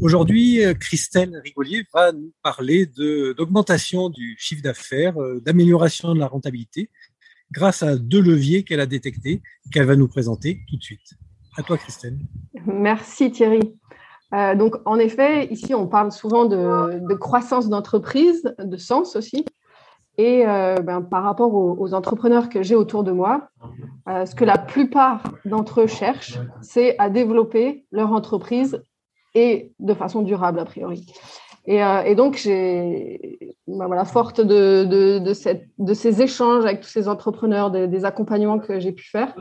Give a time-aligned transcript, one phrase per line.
[0.00, 6.26] Aujourd'hui, euh, Christelle Rigolier va nous parler d'augmentation du chiffre d'affaires, euh, d'amélioration de la
[6.26, 6.88] rentabilité,
[7.52, 11.18] grâce à deux leviers qu'elle a détectés, qu'elle va nous présenter tout de suite.
[11.58, 12.16] À toi, Christelle.
[12.64, 13.60] Merci, Thierry.
[14.32, 19.44] Euh, donc, en effet, ici, on parle souvent de, croissance d'entreprise, de sens aussi.
[20.16, 23.48] Et ben, par rapport aux entrepreneurs que j'ai autour de moi,
[24.06, 28.82] ce que la plupart d'entre eux cherchent, c'est à développer leur entreprise
[29.34, 31.06] et de façon durable a priori.
[31.66, 34.84] Et, euh, donc, j'ai, ben voilà, forte de,
[35.18, 39.34] de, ces échanges avec tous ces entrepreneurs, des accompagnements que j'ai pu faire,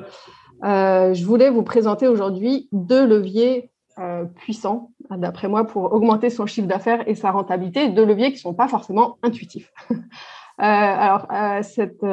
[0.64, 6.46] euh, je voulais vous présenter aujourd'hui deux leviers euh, puissants, d'après moi, pour augmenter son
[6.46, 9.72] chiffre d'affaires et sa rentabilité, deux leviers qui ne sont pas forcément intuitifs.
[10.58, 11.26] alors,
[11.64, 12.06] cette,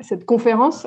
[0.00, 0.86] cette conférence,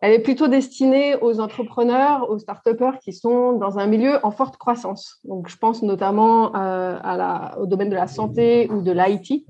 [0.00, 2.66] elle est plutôt destinée aux entrepreneurs, aux start
[3.02, 5.20] qui sont dans un milieu en forte croissance.
[5.24, 6.98] Donc, je pense notamment euh,
[7.58, 9.44] au domaine de la santé ou de l'IT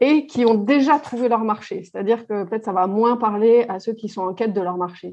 [0.00, 1.84] et qui ont déjà trouvé leur marché.
[1.84, 4.76] C'est-à-dire que peut-être ça va moins parler à ceux qui sont en quête de leur
[4.76, 5.12] marché.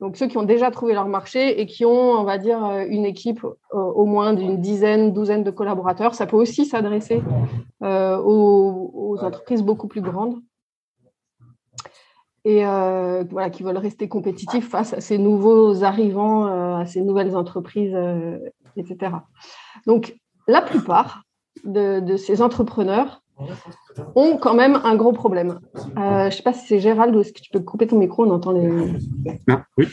[0.00, 3.06] Donc, ceux qui ont déjà trouvé leur marché et qui ont, on va dire, une
[3.06, 7.22] équipe euh, au moins d'une dizaine, douzaine de collaborateurs, ça peut aussi s'adresser
[7.82, 10.36] euh, aux entreprises beaucoup plus grandes
[12.48, 17.02] et euh, voilà, qui veulent rester compétitifs face à ces nouveaux arrivants, euh, à ces
[17.02, 18.38] nouvelles entreprises, euh,
[18.74, 19.12] etc.
[19.86, 21.24] Donc, la plupart
[21.64, 23.22] de, ces entrepreneurs
[24.14, 25.60] ont quand même un gros problème.
[25.74, 28.24] je ne sais pas si c'est Gérald ou est-ce que tu peux couper ton micro,
[28.24, 28.66] on entend les...
[28.66, 29.86] Non, oui.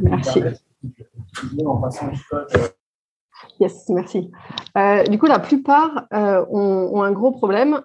[0.00, 0.42] Merci.
[3.60, 4.30] Yes, merci.
[5.10, 7.82] du coup, la plupart ont, ont, un gros problème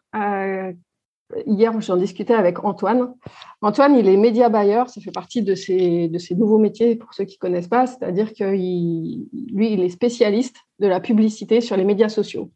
[1.45, 3.13] hier, j'en discutais avec Antoine.
[3.61, 7.37] Antoine, il est média buyer, ça fait partie de ces nouveaux métiers pour ceux qui
[7.37, 12.09] ne connaissent pas, c'est-à-dire que lui, il est spécialiste de la publicité sur les médias
[12.09, 12.51] sociaux.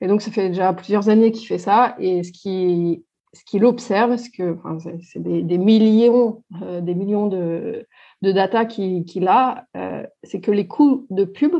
[0.00, 1.96] Et donc, ça fait déjà plusieurs années qu'il fait ça.
[1.98, 3.02] Et ce qu'il
[3.32, 4.56] ce observe, que
[5.02, 7.86] c'est des, millions, euh, des millions de,
[8.22, 11.52] de data qu'il a, euh, c'est que les coûts de pub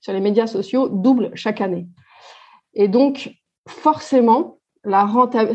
[0.00, 1.86] sur les médias sociaux doublent chaque année.
[2.74, 3.34] Et donc,
[3.68, 5.08] forcément, la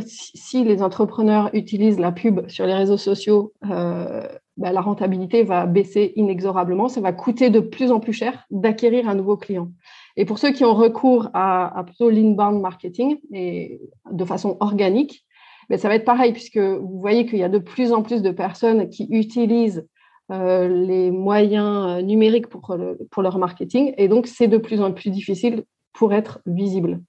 [0.05, 5.65] si les entrepreneurs utilisent la pub sur les réseaux sociaux, euh, bah, la rentabilité va
[5.65, 6.87] baisser inexorablement.
[6.87, 9.69] Ça va coûter de plus en plus cher d'acquérir un nouveau client.
[10.15, 15.25] Et pour ceux qui ont recours à, plutôt l'inbound marketing et de façon organique,
[15.69, 18.21] ben ça va être pareil puisque vous voyez qu'il y a de plus en plus
[18.21, 19.85] de personnes qui utilisent
[20.31, 22.75] euh, les moyens numériques pour,
[23.11, 27.01] pour leur marketing et donc c'est de plus en plus difficile pour être visible.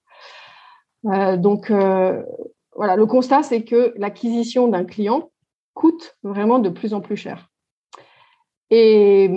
[1.07, 2.23] Euh, donc, euh,
[2.75, 5.31] voilà, le constat, c'est que l'acquisition d'un client
[5.75, 7.49] coûte vraiment de plus en plus cher.
[8.71, 9.29] Et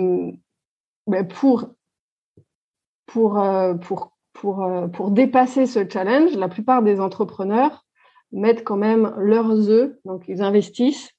[1.06, 1.66] ben, pour,
[3.06, 7.84] pour, euh, pour, pour, pour dépasser ce challenge, la plupart des entrepreneurs
[8.32, 11.10] mettent quand même leurs œufs, donc ils investissent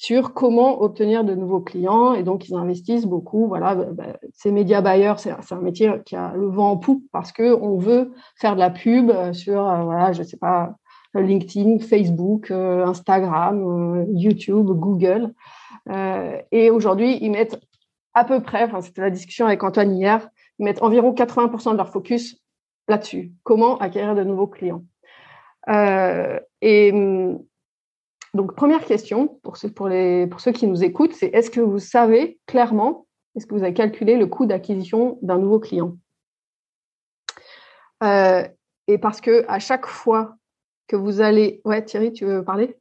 [0.00, 2.14] sur comment obtenir de nouveaux clients.
[2.14, 3.46] Et donc, ils investissent beaucoup.
[3.46, 7.04] Voilà, bah, bah, ces médias buyers, c'est un métier qui a le vent en poupe
[7.12, 10.74] parce qu'on veut faire de la pub sur, euh, voilà, je sais pas,
[11.12, 15.34] LinkedIn, Facebook, euh, Instagram, euh, YouTube, Google.
[16.50, 17.60] et aujourd'hui, ils mettent
[18.14, 21.90] à peu près, c'était la discussion avec Antoine hier, ils mettent environ 80% de leur
[21.90, 22.40] focus
[22.88, 23.32] là-dessus.
[23.42, 24.82] Comment acquérir de nouveaux clients?
[26.62, 27.38] et hum,
[28.34, 31.60] donc, première question pour ceux, pour les, pour ceux qui nous écoutent, c'est est-ce que
[31.60, 35.96] vous savez clairement, est-ce que vous avez calculé le coût d'acquisition d'un nouveau client?
[38.02, 38.46] Euh,
[38.86, 40.36] Et parce que à chaque fois
[40.86, 41.60] que vous allez...
[41.64, 42.76] Ouais, Thierry, tu veux parler?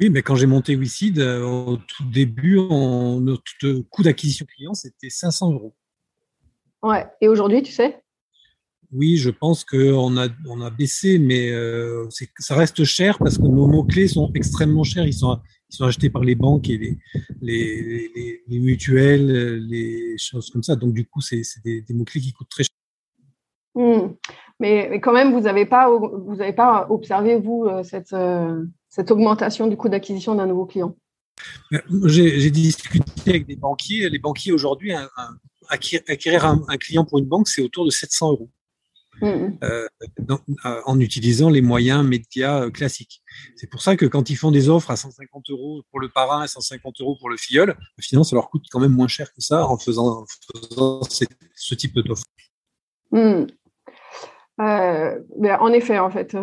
[0.00, 5.08] Oui, mais quand j'ai monté WeSeed, euh, au tout début, notre coût d'acquisition client, c'était
[5.08, 5.74] 500 euros.
[6.82, 8.02] Ouais, et aujourd'hui, tu sais?
[8.92, 12.06] Oui, je pense qu'on a, on a baissé, mais euh,
[12.38, 15.06] ça reste cher parce que nos mots-clés sont extrêmement chers.
[15.06, 15.38] Ils sont,
[15.70, 16.98] ils sont achetés par les banques et les,
[17.40, 20.76] les, les, mutuelles, les choses comme ça.
[20.76, 22.72] Donc, du coup, c'est des, des mots-clés qui coûtent très cher.
[23.74, 24.14] Hmm.
[24.60, 28.14] Mais, quand même, vous n'avez pas, vous pas observé, vous, cette,
[28.88, 30.96] cette augmentation du coût d'acquisition d'un nouveau client?
[32.06, 34.08] J'ai discuté avec des banquiers.
[34.08, 34.92] Les banquiers aujourd'hui,
[35.68, 38.50] acquérir un, client pour une banque, c'est autour de 700 euros.
[39.22, 39.58] Mm-hmm.
[39.64, 39.88] Euh,
[40.66, 43.22] euh, en utilisant les moyens médias euh, classiques.
[43.56, 46.44] C'est pour ça que quand ils font des offres à 150 euros pour le parrain
[46.44, 49.40] et 150 euros pour le filleul, finalement, ça leur coûte quand même moins cher que
[49.40, 50.24] ça en faisant,
[51.08, 52.24] ce type d'offre.
[53.12, 53.46] Mm.
[54.58, 56.36] en effet, en fait,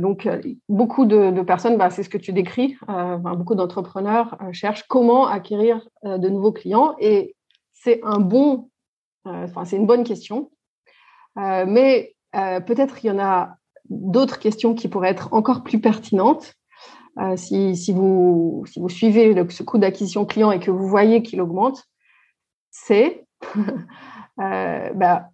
[0.00, 0.28] donc
[0.68, 2.76] beaucoup de, personnes, bah, c'est ce que tu décris,
[3.22, 7.34] beaucoup d'entrepreneurs cherchent comment acquérir de nouveaux clients et
[7.72, 8.70] c'est un bon,
[9.24, 10.50] enfin c'est une bonne question,
[11.36, 13.56] mais euh, peut-être qu'il y en a
[13.88, 16.54] d'autres questions qui pourraient être encore plus pertinentes.
[17.18, 21.84] Euh, si, vous, suivez ce coût d'acquisition client et que vous voyez qu'il augmente,
[22.70, 23.26] c'est
[24.40, 25.28] euh, bah,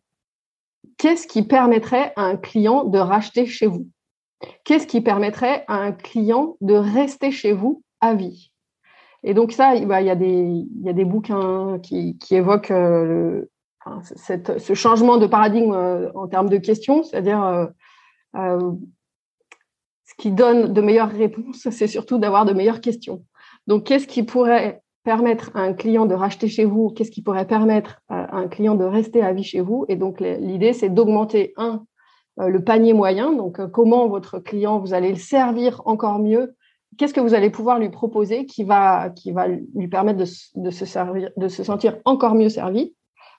[0.96, 3.86] qu'est-ce qui permettrait à un client de racheter chez vous?
[4.64, 8.50] Qu'est-ce qui permettrait à un client de rester chez vous à vie?
[9.22, 12.68] Et donc ça, il y, a des, il y a des bouquins qui, qui évoquent
[12.68, 13.50] le,
[14.02, 17.66] ce changement de paradigme euh, en termes de questions, c'est-à-dire euh,
[18.36, 18.72] euh,
[20.04, 23.24] ce qui donne de meilleures réponses, c'est surtout d'avoir de meilleures questions.
[23.66, 26.90] Donc, qu'est-ce qui pourrait permettre à un client de racheter chez vous?
[26.90, 29.84] Qu'est-ce qui pourrait permettre à un client de rester à vie chez vous?
[29.88, 31.84] Et donc, l'idée, c'est d'augmenter, un,
[32.38, 36.54] le panier moyen, donc comment votre client, vous allez le servir encore mieux?
[36.98, 39.12] Qu'est-ce que vous allez pouvoir lui proposer qui va,
[39.74, 42.94] lui permettre de se sentir encore mieux servi?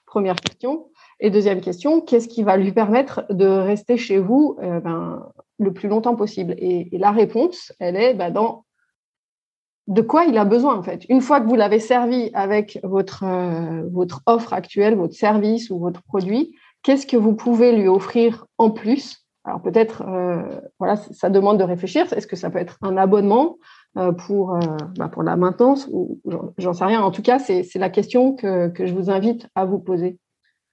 [0.08, 0.86] Première question.
[1.20, 5.22] Et deuxième question, qu'est-ce qui va lui permettre de rester chez vous euh, ben,
[5.58, 6.54] le plus longtemps possible?
[6.56, 8.64] Et, la réponse, elle est ben, dans
[9.86, 11.04] de quoi il a besoin en fait.
[11.10, 16.02] Une fois que vous l'avez servi avec votre, euh, offre actuelle, votre service ou votre
[16.02, 19.26] produit, qu'est-ce que vous pouvez lui offrir en plus?
[19.44, 22.10] Alors peut-être, euh, voilà, ça demande de réfléchir.
[22.14, 23.58] Est-ce que ça peut être un abonnement?
[23.94, 24.60] Pour, euh,
[24.96, 26.20] bah, pour la maintenance ou
[26.58, 27.02] j'en sais rien.
[27.02, 30.18] En tout cas, c'est la question que, que, je vous invite à vous poser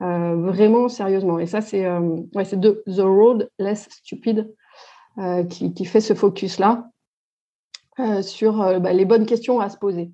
[0.02, 1.40] euh, vraiment sérieusement.
[1.40, 4.54] Et ça, c'est ouais, de The Road Less Stupid
[5.50, 6.90] qui, qui, fait ce focus-là
[8.22, 10.12] sur bah, les bonnes questions à se poser.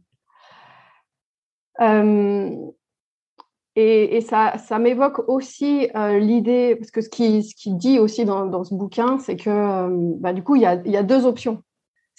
[3.76, 8.46] Et, ça, ça m'évoque aussi l'idée, parce que ce qui, ce qui dit aussi dans,
[8.46, 9.90] dans ce bouquin, c'est que
[10.20, 11.64] bah, du coup, il y a, il y a deux options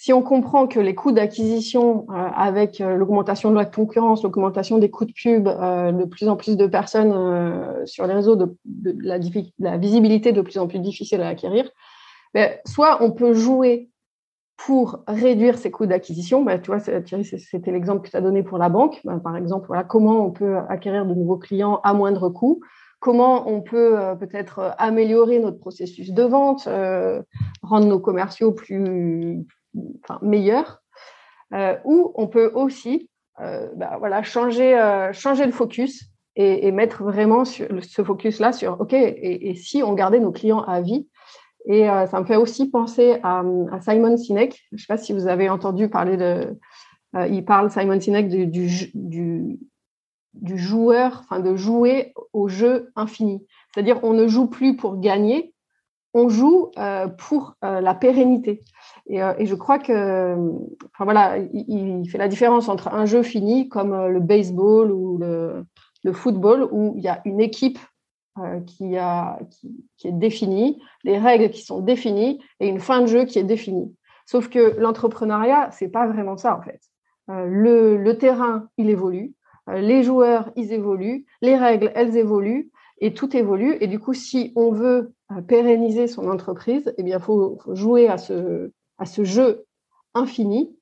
[0.03, 4.77] si on comprend que les coûts d'acquisition euh, avec euh, l'augmentation de la concurrence, l'augmentation
[4.77, 8.53] des coûts de pub, euh, de plus en plus de personnes sur les réseaux, de,
[8.99, 11.69] la, visibilité de plus en plus difficile à acquérir,
[12.33, 13.91] ben, soit on peut jouer
[14.57, 16.43] pour réduire ces coûts d'acquisition.
[16.43, 18.99] Ben, tu vois, Thierry, c'était l'exemple que tu as donné pour la banque.
[19.05, 22.59] Ben, par exemple, voilà, comment on peut acquérir de nouveaux clients à moindre coût?
[22.99, 26.67] Comment on peut peut-être améliorer notre processus de vente,
[27.61, 29.45] rendre nos commerciaux plus,
[30.03, 30.81] enfin, meilleur,
[31.53, 33.09] euh, ou on peut aussi
[33.39, 38.81] euh, bah, voilà, changer, euh, changer le focus et, mettre vraiment sur, ce focus-là sur,
[38.81, 41.07] OK, et, si on gardait nos clients à vie
[41.67, 43.43] Et ça me fait aussi penser à,
[43.81, 44.63] Simon Sinek.
[44.71, 46.57] Je ne sais pas si vous avez entendu parler de...
[47.29, 49.59] il parle, Simon Sinek, du, du,
[50.33, 53.45] du joueur, enfin de jouer au jeu infini.
[53.71, 55.52] C'est-à-dire, on ne joue plus pour gagner,
[56.13, 56.71] on joue
[57.17, 58.61] pour la pérennité.
[59.11, 60.35] Euh, et, je crois que,
[60.93, 65.17] enfin voilà, il, fait la différence entre un jeu fini comme euh, le baseball ou
[65.17, 65.65] le,
[66.13, 67.79] football où il y a une équipe
[68.37, 73.07] euh, qui, a, qui, est définie, les règles qui sont définies et une fin de
[73.07, 73.95] jeu qui est définie.
[74.25, 76.81] Sauf que l'entrepreneuriat, c'est pas vraiment ça en fait.
[77.27, 79.33] le, terrain, il évolue,
[79.67, 82.69] les joueurs, ils évoluent, les règles, elles évoluent
[83.03, 83.75] et tout évolue.
[83.81, 85.13] Et du coup, si on veut
[85.47, 89.65] pérenniser son entreprise, eh bien, faut, jouer à ce, à ce jeu
[90.13, 90.73] infini.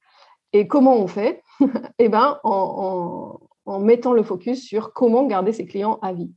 [0.54, 1.42] Et comment on fait
[2.00, 3.40] Eh ben, en,
[3.80, 6.32] mettant le focus sur comment garder ses clients à vie.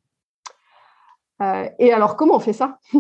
[1.43, 2.79] Euh, et alors, comment on fait ça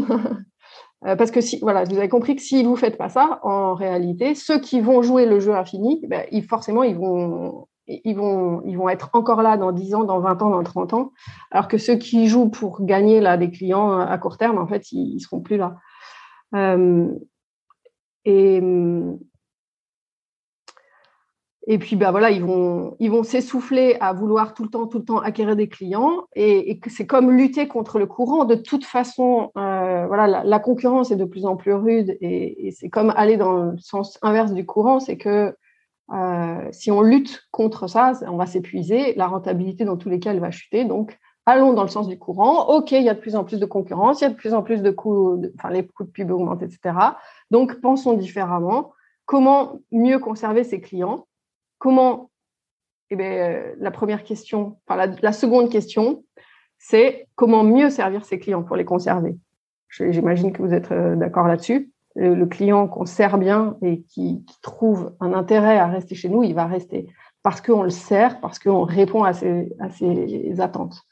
[1.06, 3.74] euh, Parce que si, voilà, vous avez compris que si vous faites pas ça, en
[3.74, 8.14] réalité, ceux qui vont jouer le jeu infini, eh ben, ils, forcément, ils vont, ils,
[8.14, 11.12] vont, ils vont être encore là dans 10 ans, dans 20 ans, dans 30 ans.
[11.50, 14.92] Alors que ceux qui jouent pour gagner là, des clients à court terme, en fait,
[14.92, 15.76] ils ne seront plus là.
[16.54, 17.08] Euh,
[18.24, 18.62] et,
[21.66, 25.56] et puis, bah ils vont, s'essouffler à vouloir tout le temps, tout le temps acquérir
[25.56, 26.24] des clients.
[26.36, 28.44] Et, c'est comme lutter contre le courant.
[28.44, 32.90] De toute façon, euh, voilà, la, concurrence est de plus en plus rude et, c'est
[32.90, 35.00] comme aller dans le sens inverse du courant.
[35.00, 35.54] C'est que
[36.12, 39.14] euh, si on lutte contre ça, on va s'épuiser.
[39.14, 40.84] La rentabilité, dans tous les cas, elle va chuter.
[40.84, 42.68] Donc, allons dans le sens du courant.
[42.68, 44.54] OK, il y a de plus en plus de concurrence, il y a de plus
[44.54, 46.96] en plus de coûts, enfin, les coûts de pub augmentent, etc.
[47.50, 48.92] Donc, pensons différemment.
[49.26, 51.26] Comment mieux conserver ses clients?
[51.78, 52.30] Comment,
[53.10, 56.24] eh bien, euh, la première question, enfin, la, seconde question,
[56.78, 59.36] c'est comment mieux servir ses clients pour les conserver?
[59.88, 61.93] J'imagine que vous êtes euh, d'accord là-dessus.
[62.16, 66.54] Le, client qu'on sert bien et qui, trouve un intérêt à rester chez nous, il
[66.54, 67.08] va rester
[67.42, 71.02] parce qu'on le sert, parce qu'on répond à ses, attentes.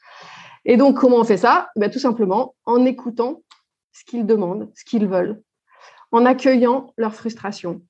[0.65, 1.69] Et donc, comment on fait ça?
[1.75, 3.41] Ben, Tout simplement en écoutant
[3.91, 5.41] ce qu'ils demandent, ce qu'ils veulent,
[6.11, 7.81] en accueillant leurs frustrations.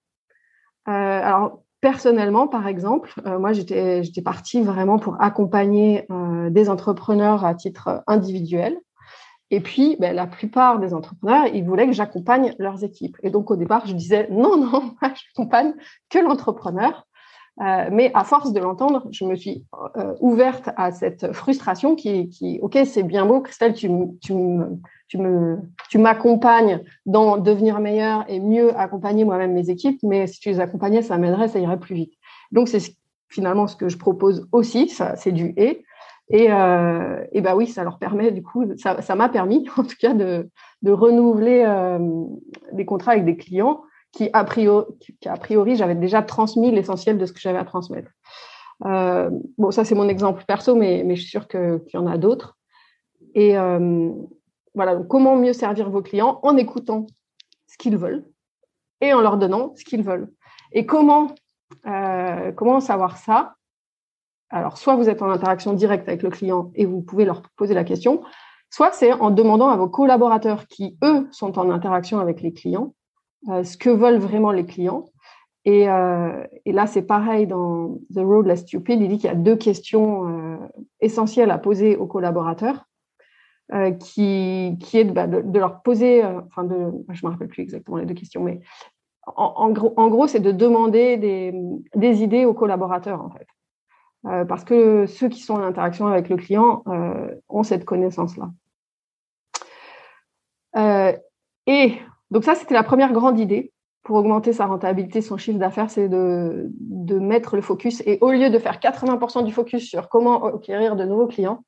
[0.88, 7.46] Euh, alors, personnellement, par exemple, euh, moi, j'étais partie vraiment pour accompagner euh, des entrepreneurs
[7.46, 8.78] à titre individuel.
[9.54, 13.18] Et puis, ben, la plupart des entrepreneurs, ils voulaient que j'accompagne leurs équipes.
[13.22, 15.76] Et donc, au départ, je disais, non, non, je n'accompagne
[16.10, 17.06] que l'entrepreneur.
[17.62, 19.64] Euh, mais à force de l'entendre, je me suis
[19.96, 23.92] euh, ouverte à cette frustration qui, qui ok, c'est bien beau, Christelle, tu,
[24.24, 24.34] tu,
[25.08, 30.40] tu, me, tu m'accompagnes dans devenir meilleur et mieux accompagner moi-même mes équipes, mais si
[30.40, 32.14] tu les accompagnais, ça m'aiderait, ça irait plus vite.
[32.52, 32.82] Donc, c'est
[33.30, 35.86] finalement ce que je propose aussi, ça, c'est du et.
[36.30, 40.14] Et, euh, bah oui, ça leur permet, du coup, ça, m'a permis, en tout cas,
[40.14, 40.50] de,
[40.86, 42.26] renouveler euh,
[42.72, 47.40] des contrats avec des clients qui, a priori, j'avais déjà transmis l'essentiel de ce que
[47.40, 48.12] j'avais à transmettre.
[48.86, 52.18] Euh, bon, ça, c'est mon exemple perso, mais, je suis sûre qu'il y en a
[52.18, 52.58] d'autres.
[53.34, 54.12] Et euh,
[54.76, 57.08] voilà, comment mieux servir vos clients en écoutant
[57.68, 58.24] ce qu'ils veulent
[59.02, 60.32] et en leur donnant ce qu'ils veulent.
[60.72, 61.34] Et comment,
[62.56, 63.56] comment savoir ça
[64.54, 67.74] Alors, soit vous êtes en interaction directe avec le client et vous pouvez leur poser
[67.74, 68.22] la question,
[68.70, 72.94] soit c'est en demandant à vos collaborateurs qui, eux, sont en interaction avec les clients,
[73.50, 75.06] euh, ce que veulent vraiment les clients.
[75.66, 79.02] Et, euh, et là, c'est pareil dans The Road Less Stupid.
[79.02, 80.58] Il dit qu'il y a deux questions euh,
[81.00, 82.86] essentielles à poser aux collaborateurs,
[84.00, 88.14] qui, est bah, de, leur poser, enfin, je ne me rappelle plus exactement les deux
[88.14, 88.60] questions, mais
[89.26, 91.56] en, gros, en gros c'est de demander des,
[91.96, 93.48] des, idées aux collaborateurs, en fait.
[94.24, 96.84] Parce que ceux qui sont en interaction avec le client
[97.50, 98.52] ont cette connaissance-là.
[101.68, 101.98] et
[102.32, 106.10] donc ça, c'était la première grande idée pour augmenter sa rentabilité, son chiffre d'affaires, c'est
[106.10, 106.70] de,
[107.20, 108.04] mettre le focus.
[108.06, 111.64] Et au lieu de faire 80% du focus sur comment acquérir de nouveaux clients,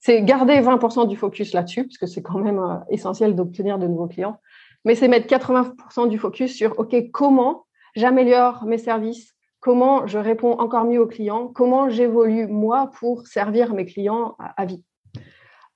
[0.00, 3.86] c'est garder 20% du focus là-dessus, parce que c'est quand même euh, essentiel d'obtenir de
[3.86, 4.40] nouveaux clients.
[4.84, 9.35] Mais c'est mettre 80% du focus sur, OK, comment j'améliore mes services,
[9.66, 14.64] comment je réponds encore mieux aux clients, comment j'évolue moi pour servir mes clients à,
[14.64, 14.84] vie.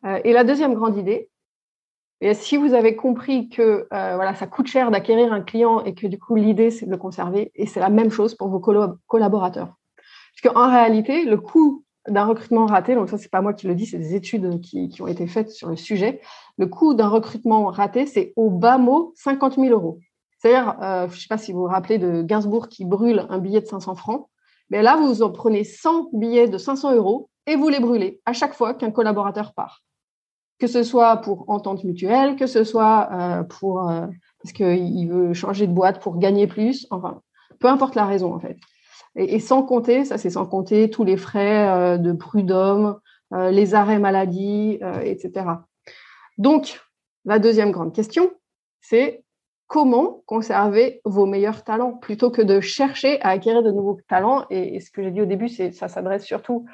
[0.05, 1.29] Euh, et la deuxième grande idée,
[2.35, 6.07] si vous avez compris que euh, voilà, ça coûte cher d'acquérir un client et que
[6.07, 9.75] du coup l'idée c'est de le conserver, et c'est la même chose pour vos collaborateurs.
[10.41, 13.75] Parce qu'en réalité, le coût d'un recrutement raté, donc ça c'est pas moi qui le
[13.75, 16.21] dis, c'est des études qui, ont été faites sur le sujet.
[16.59, 19.99] Le coût d'un recrutement raté, c'est au bas mot 50 000 euros.
[20.41, 23.39] C'est-à-dire, euh, je ne sais pas si vous vous rappelez de Gainsbourg qui brûle un
[23.39, 24.29] billet de 500 francs.
[24.71, 28.33] Mais là, vous en prenez 100 billets de 500 euros et vous les brûlez à
[28.33, 29.83] chaque fois qu'un collaborateur part
[30.59, 34.07] que ce soit pour entente mutuelle, que ce soit euh, pour euh,
[34.43, 37.23] parce qu'il veut changer de boîte pour gagner plus, enfin,
[37.61, 38.59] peu importe la raison en fait.
[39.17, 43.01] Et, sans compter, ça c'est sans compter tous les frais de prud'homme,
[43.33, 45.47] les arrêts maladie, etc.
[46.37, 46.79] Donc,
[47.25, 48.31] la deuxième grande question,
[48.83, 49.25] c'est
[49.71, 54.45] comment conserver vos meilleurs talents plutôt que de chercher à acquérir de nouveaux talents.
[54.51, 56.67] Et, ce que j'ai dit au début, c'est ça s'adresse surtout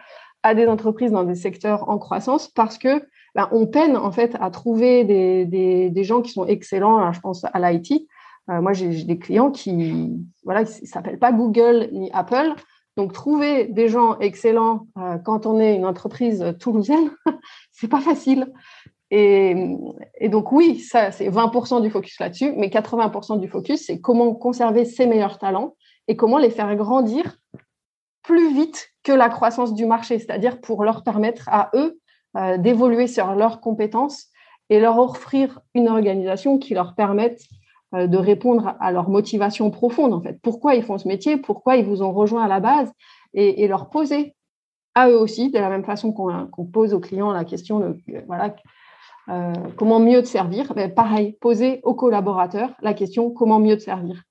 [0.43, 4.35] à des entreprises dans des secteurs en croissance parce que ben, on peine en fait
[4.41, 7.13] à trouver des, gens qui sont excellents.
[7.13, 8.09] je pense à l'IT.
[8.49, 12.55] Euh, moi, j'ai des clients qui voilà, s'appellent pas Google ni Apple.
[12.97, 17.11] Donc, trouver des gens excellents euh, quand on est une entreprise toulousaine,
[17.73, 18.51] c'est pas facile.
[19.11, 19.55] Et,
[20.29, 24.85] donc, oui, ça, c'est 20% du focus là-dessus, mais 80% du focus, c'est comment conserver
[24.85, 25.77] ses meilleurs talents
[26.09, 27.39] et comment les faire grandir
[28.23, 32.01] plus vite que la croissance du marché, c'est-à-dire pour leur permettre à eux
[32.37, 34.27] euh, d'évoluer sur leurs compétences
[34.69, 37.41] et leur offrir une organisation qui leur permette
[37.95, 40.41] euh, de répondre à leur motivation profonde, en fait.
[40.43, 42.91] Pourquoi ils font ce métier, pourquoi ils vous ont rejoint à la base,
[43.33, 44.35] et, leur poser
[44.95, 48.23] à eux aussi, de la même façon qu'on pose aux clients la question de euh,
[48.27, 48.57] voilà,
[49.77, 50.73] comment mieux te servir?
[50.77, 54.23] Mais pareil, poser aux collaborateurs la question comment mieux te servir?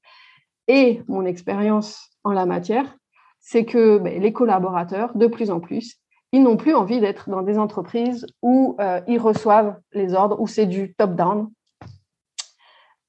[0.67, 2.97] Et mon expérience en la matière,
[3.39, 5.99] c'est que ben, les collaborateurs, de plus en plus,
[6.31, 10.47] ils n'ont plus envie d'être dans des entreprises où euh, ils reçoivent les ordres, où
[10.47, 11.49] c'est du top-down.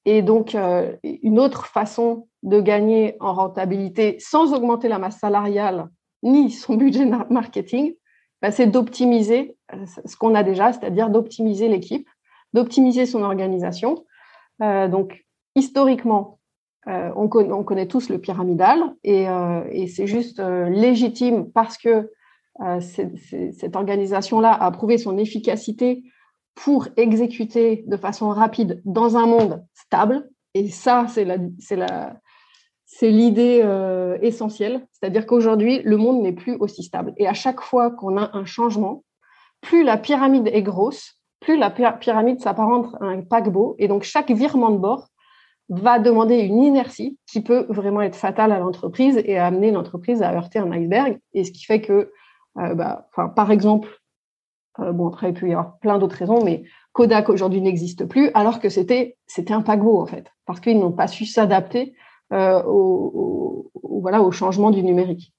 [0.05, 5.89] Et donc, euh, une autre façon de gagner en rentabilité sans augmenter la masse salariale
[6.23, 7.95] ni son budget marketing,
[8.51, 9.57] c'est d'optimiser
[10.05, 12.07] ce qu'on a déjà, c'est-à-dire d'optimiser l'équipe,
[12.53, 14.05] d'optimiser son organisation.
[14.59, 15.25] donc,
[15.55, 16.39] historiquement,
[16.85, 19.27] on, connaît, tous le pyramidal et,
[19.87, 22.11] c'est juste légitime parce que
[22.79, 26.03] cette organisation-là a prouvé son efficacité
[26.55, 30.29] pour exécuter de façon rapide dans un monde stable.
[30.53, 32.15] Et ça, c'est la,
[32.99, 37.13] c'est l'idée euh, essentielle, c'est-à-dire qu'aujourd'hui, le monde n'est plus aussi stable.
[37.17, 39.03] Et à chaque fois qu'on a un changement,
[39.61, 43.75] plus la pyramide est grosse, plus la pyramide s'apparente à un paquebot.
[43.77, 45.09] Et donc, chaque virement de bord
[45.69, 50.33] va demander une inertie qui peut vraiment être fatale à l'entreprise et amener l'entreprise à
[50.33, 51.19] heurter un iceberg.
[51.35, 52.11] Et ce qui fait que,
[52.57, 53.89] euh, bah, par exemple,
[54.79, 56.63] euh, bon, après, il peut y avoir plein d'autres raisons, mais
[56.93, 59.15] Kodak aujourd'hui n'existe plus, alors que c'était
[59.51, 61.93] un paquebot, en fait, parce qu'ils n'ont pas su s'adapter
[62.33, 65.33] euh, au, voilà, au changement du numérique.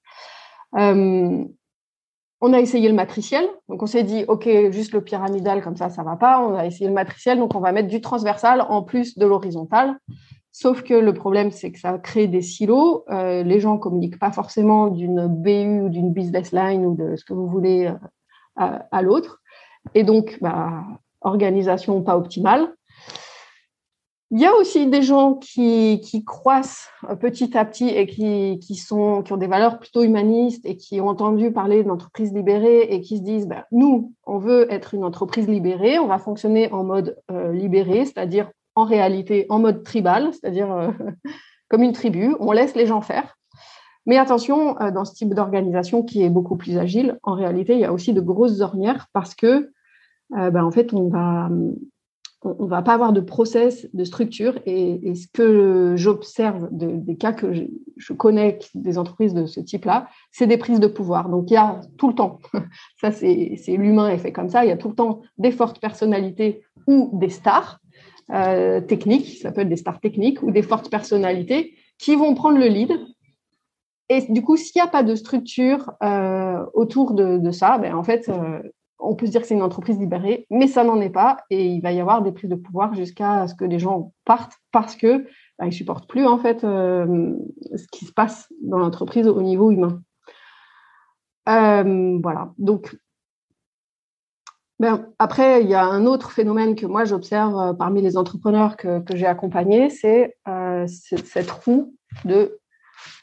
[0.76, 1.44] Euh,
[2.40, 5.90] on a essayé le matriciel, donc on s'est dit, OK, juste le pyramidal, comme ça,
[5.90, 6.40] ça va pas.
[6.40, 9.98] On a essayé le matriciel, donc on va mettre du transversal en plus de l'horizontal.
[10.52, 13.04] Sauf que le problème, c'est que ça crée des silos.
[13.08, 17.32] les gens communiquent pas forcément d'une BU ou d'une business line ou de ce que
[17.32, 17.92] vous voulez
[18.56, 19.40] à, l'autre.
[19.94, 20.84] Et donc, bah,
[21.20, 22.72] organisation pas optimale.
[24.30, 29.32] Il y a aussi des gens qui, croissent petit à petit et qui, sont, qui
[29.32, 33.22] ont des valeurs plutôt humanistes et qui ont entendu parler d'entreprise libérée et qui se
[33.22, 37.52] disent, bah, nous, on veut être une entreprise libérée, on va fonctionner en mode euh,
[37.52, 40.90] libéré, c'est-à-dire en réalité en mode tribal, c'est-à-dire euh,
[41.68, 43.34] comme une tribu, on laisse les gens faire.
[44.06, 47.80] Mais attention, euh, dans ce type d'organisation qui est beaucoup plus agile, en réalité, il
[47.80, 49.70] y a aussi de grosses ornières parce que,
[50.36, 51.50] euh, ben, en fait, on va,
[52.42, 54.58] on, va pas avoir de process, de structure.
[54.66, 57.52] Et, ce que j'observe des cas que
[57.96, 61.28] je, connais des entreprises de ce type-là, c'est des prises de pouvoir.
[61.28, 62.38] Donc, il y a tout le temps,
[63.00, 65.80] ça c'est l'humain est fait comme ça, il y a tout le temps des fortes
[65.80, 67.80] personnalités ou des stars
[68.30, 72.58] euh, techniques, ça peut être des stars techniques ou des fortes personnalités qui vont prendre
[72.58, 72.92] le lead
[74.08, 78.02] et du coup, s'il n'y a pas de structure euh, autour de, ça, ben, en
[78.02, 78.62] fait, euh,
[78.98, 81.38] on peut se dire que c'est une entreprise libérée, mais ça n'en est pas.
[81.50, 84.56] Et il va y avoir des prises de pouvoir jusqu'à ce que les gens partent
[84.72, 85.26] parce que
[85.58, 87.34] ben, ils supportent plus en fait euh,
[87.74, 90.02] ce qui se passe dans l'entreprise au niveau humain.
[91.46, 92.52] voilà.
[92.58, 92.96] Donc
[94.78, 99.02] ben, après, il y a un autre phénomène que moi j'observe parmi les entrepreneurs que
[99.14, 100.36] j'ai accompagnés, c'est
[100.86, 102.57] cette roue de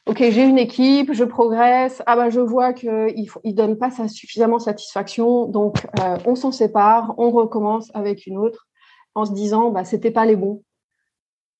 [0.08, 2.04] OK, j'ai une équipe, je progresse.
[2.06, 7.16] Ah bah je vois qu'il ne donne pas suffisamment satisfaction, donc euh, on s'en sépare,
[7.18, 8.68] on recommence avec une autre,
[9.16, 10.62] en se disant bah c'était pas les bons.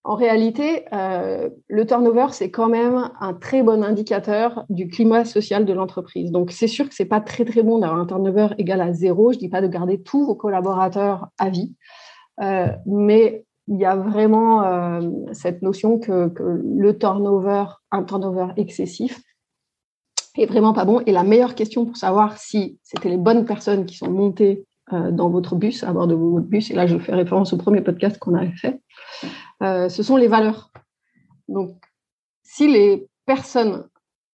[0.04, 5.66] En réalité, euh, le turnover c'est quand même un très bon indicateur du climat social
[5.66, 6.32] de l'entreprise.
[6.32, 9.34] Donc c'est sûr que c'est pas très très bon d'avoir un turnover égal à zéro.
[9.34, 11.74] Je dis pas de garder tous vos collaborateurs à vie,
[12.44, 15.02] euh, mais il y a vraiment euh,
[15.32, 19.22] cette notion que, le turnover, un turnover excessif,
[20.38, 21.02] est vraiment pas bon.
[21.06, 25.12] Et la meilleure question pour savoir si c'était les bonnes personnes qui sont montées euh,
[25.12, 27.82] dans votre bus, à bord de votre bus, et là je fais référence au premier
[27.82, 28.82] podcast qu'on avait fait,
[29.64, 30.72] euh, ce sont les valeurs.
[31.48, 31.72] Donc,
[32.44, 33.88] si les personnes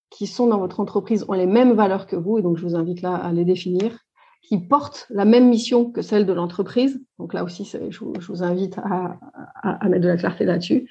[0.09, 2.75] qui sont dans votre entreprise ont les mêmes valeurs que vous, et donc je vous
[2.75, 3.97] invite là à les définir,
[4.41, 8.77] qui portent la même mission que celle de l'entreprise, donc là aussi, je, vous invite
[8.79, 10.89] à, mettre de la clarté là-dessus,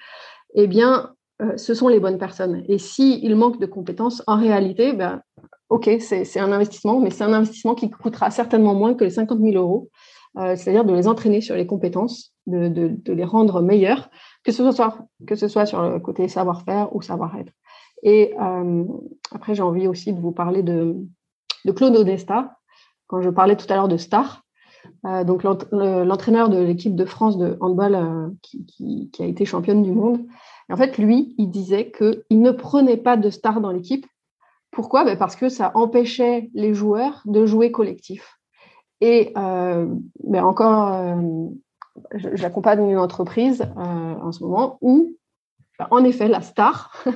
[0.54, 2.62] eh bien, euh, ce sont les bonnes personnes.
[2.68, 5.22] Et s'il manque de compétences, en réalité, ben,
[5.68, 9.38] OK, c'est un investissement, mais c'est un investissement qui coûtera certainement moins que les 50
[9.40, 9.90] 000 euros,
[10.38, 14.10] euh, c'est-à-dire de les entraîner sur les compétences, de, les rendre meilleurs,
[14.44, 17.52] que ce, soit, que ce soit sur le côté savoir-faire ou savoir-être.
[18.02, 18.84] Et euh,
[19.32, 20.96] après, j'ai envie aussi de vous parler de,
[21.64, 22.59] de Claude Odesta,
[23.10, 24.44] quand je parlais tout à l'heure de star,
[25.04, 29.90] euh, donc l'entraîneur de l'équipe de France de handball euh, qui, a été championne du
[29.90, 30.24] monde,
[30.70, 34.06] en fait, lui, il disait qu'il ne prenait pas de star dans l'équipe.
[34.70, 35.04] Pourquoi?
[35.04, 38.38] Ben Parce que ça empêchait les joueurs de jouer collectif.
[39.00, 39.92] Et euh,
[40.22, 41.16] ben encore,
[42.12, 45.16] j'accompagne une entreprise en ce moment où,
[45.90, 46.92] en effet, la star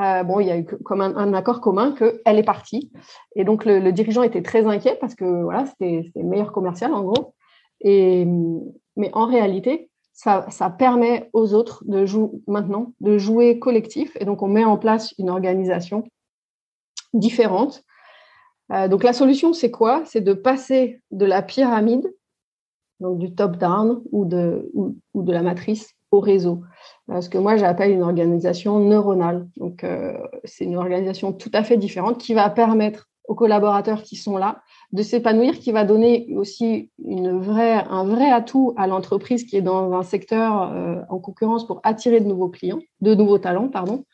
[0.00, 2.90] Euh, bon, il y a eu comme un, accord commun qu'elle est partie.
[3.34, 7.02] Et donc, le, dirigeant était très inquiet parce que voilà, c'était le meilleur commercial, en
[7.02, 7.34] gros.
[7.80, 8.24] Et,
[8.96, 10.46] mais en réalité, ça,
[10.78, 14.16] permet aux autres de jouer maintenant de jouer collectif.
[14.20, 16.04] Et donc, on met en place une organisation
[17.12, 17.82] différente.
[18.72, 20.02] Euh, donc, la solution, c'est quoi?
[20.04, 22.12] C'est de passer de la pyramide,
[23.00, 26.62] donc du top-down ou de la matrice au réseau
[27.20, 29.48] ce que moi j'appelle une organisation neuronale.
[29.56, 34.16] Donc, euh, c'est une organisation tout à fait différente qui va permettre aux collaborateurs qui
[34.16, 39.44] sont là de s'épanouir, qui va donner aussi une vraie, un vrai atout à l'entreprise
[39.44, 43.38] qui est dans un secteur euh, en concurrence pour attirer de nouveaux clients, de nouveaux
[43.38, 44.04] talents, pardon.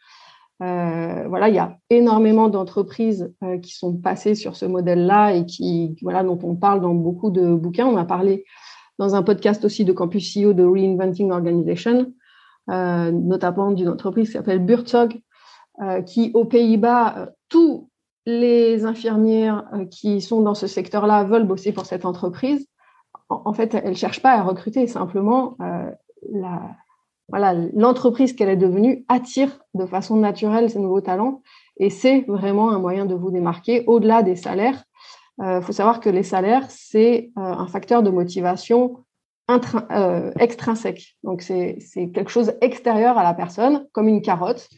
[0.62, 5.96] Euh, voilà, il y a énormément d'entreprises qui sont passées sur ce modèle-là et qui,
[6.00, 7.86] voilà, dont on parle dans beaucoup de bouquins.
[7.86, 8.44] On a parlé
[8.98, 12.12] dans un podcast aussi de Campus CEO de Reinventing Organization,
[12.68, 15.20] notamment d'une entreprise qui s'appelle Burtzog,
[16.06, 17.88] qui aux Pays-Bas, tout
[18.26, 22.66] les infirmières euh, qui sont dans ce secteur-là veulent bosser pour cette entreprise,
[23.28, 25.90] en, fait, elles ne cherchent pas à recruter, simplement euh,
[27.74, 31.42] l'entreprise qu'elle est devenue attire de façon naturelle ces nouveaux talents
[31.78, 34.84] et c'est vraiment un moyen de vous démarquer au-delà des salaires.
[35.38, 39.04] Il euh, faut savoir que les salaires, c'est un facteur de motivation
[40.38, 41.16] extrinsèque.
[41.22, 41.78] Donc, c'est
[42.14, 44.68] quelque chose extérieur à la personne, comme une carotte.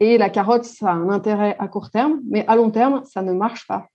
[0.00, 3.22] Et la carotte, ça a un intérêt à court terme, mais à long terme, ça
[3.22, 3.86] ne marche pas.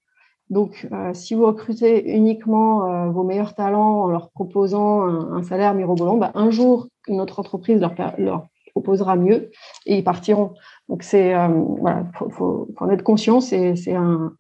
[0.50, 5.74] Donc, euh, si vous recrutez uniquement euh, vos meilleurs talents en leur proposant un, salaire
[5.74, 9.50] mirobolant, bah, un jour, une autre entreprise leur, leur, proposera mieux
[9.86, 10.54] et ils partiront.
[10.88, 14.32] Donc, c'est euh, voilà, faut, en être conscient, c'est un,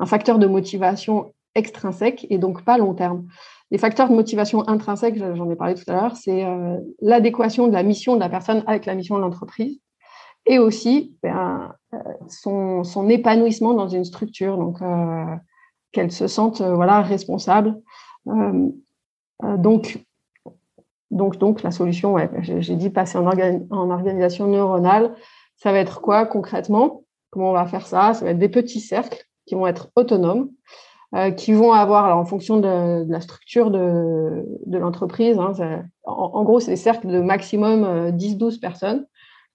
[0.00, 3.26] un, facteur de motivation extrinsèque et donc pas long terme.
[3.70, 6.44] Les facteurs de motivation intrinsèque, j'en ai parlé tout à l'heure, c'est
[7.00, 9.80] l'adéquation de la mission de la personne avec la mission de l'entreprise
[10.46, 15.24] et aussi ben, euh, son, épanouissement dans une structure, donc euh,
[15.92, 17.80] qu'elle se sente euh, voilà responsable.
[19.42, 19.98] donc,
[21.10, 25.14] donc, donc la solution, j'ai dit passer en, en organisation neuronale,
[25.56, 27.02] ça va être quoi concrètement?
[27.30, 28.14] Comment on va faire ça?
[28.14, 30.48] Ça va être des petits cercles qui vont être autonomes,
[31.36, 36.60] qui vont avoir, alors, en fonction de, la structure de, de l'entreprise, hein, en, gros,
[36.60, 39.06] c'est des cercles de maximum 10-12 personnes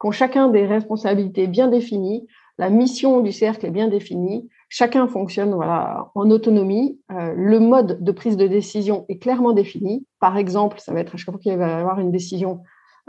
[0.02, 2.28] qui ont chacun des responsabilités bien définies,
[2.58, 8.04] la mission du cercle est bien définie, chacun fonctionne voilà, en autonomie, euh, le mode
[8.04, 10.06] de prise de décision est clairement défini.
[10.20, 12.62] Par exemple, ça va être à chaque fois qu'il va y avoir une décision,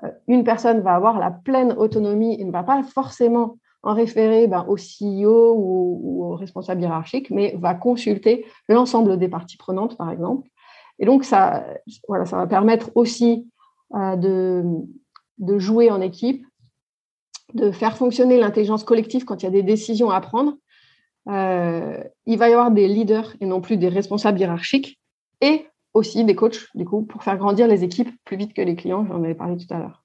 [0.03, 4.49] euh, une personne va avoir la pleine autonomie et ne va pas forcément en référer
[4.49, 10.11] ben, au CEO ou, au responsable hiérarchique, mais va consulter l'ensemble des parties prenantes, par
[10.11, 10.49] exemple.
[10.99, 11.65] Et donc, ça,
[12.09, 13.49] voilà, ça va permettre aussi
[13.95, 14.65] euh, de,
[15.39, 16.45] de jouer en équipe,
[17.55, 20.55] de faire fonctionner l'intelligence collective quand il y a des décisions à prendre.
[21.29, 25.01] Euh, il va y avoir des leaders et non plus des responsables hiérarchiques
[25.41, 28.75] et aussi des coachs, du coup, pour faire grandir les équipes plus vite que les
[28.75, 30.03] clients, j'en avais parlé tout à l'heure.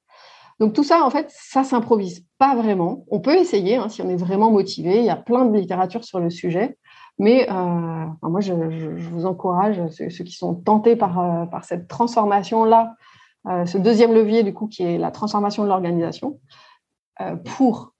[0.62, 3.04] Donc tout ça, en fait, ça s'improvise pas vraiment.
[3.10, 5.00] On peut essayer hein, si on est vraiment motivé.
[5.00, 6.78] Il y a plein de littérature sur le sujet.
[7.19, 12.95] Mais euh, moi, je, vous encourage, ceux, qui sont tentés par, euh, cette transformation-là,
[13.65, 16.39] ce deuxième levier, du coup, qui est la transformation de l'organisation,
[17.21, 17.93] euh, pour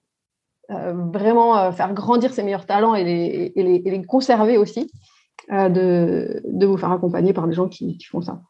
[0.70, 4.92] euh, vraiment euh, faire grandir ses meilleurs talents et les, conserver aussi,
[5.50, 8.42] de, vous faire accompagner par des gens qui, font ça.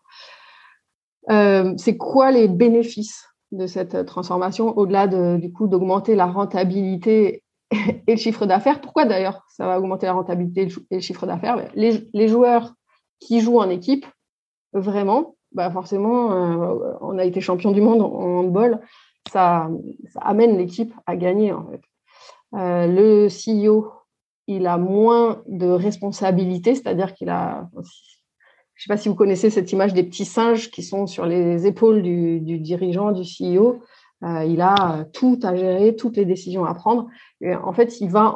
[1.78, 8.12] c'est quoi les bénéfices de cette transformation au-delà de, du coup d'augmenter la rentabilité et
[8.12, 11.58] le chiffre d'affaires Pourquoi d'ailleurs ça va augmenter la rentabilité et le chiffre d'affaires?
[11.58, 12.74] Ben, les, les, joueurs
[13.20, 14.06] qui jouent en équipe,
[14.74, 16.28] vraiment, bah forcément,
[17.02, 18.82] on a été champion du monde en handball
[19.30, 19.70] ça,
[20.20, 21.54] amène l'équipe à gagner.
[22.54, 23.92] Euh, le CEO,
[24.48, 27.70] il a moins de responsabilités, c'est-à-dire qu'il a,
[28.82, 31.28] je ne sais pas si vous connaissez cette image des petits singes qui sont sur
[31.28, 33.84] les épaules du, dirigeant, du CEO.
[34.24, 37.06] Euh, il a tout à gérer, toutes les décisions à prendre.
[37.41, 38.36] Et en fait, il va,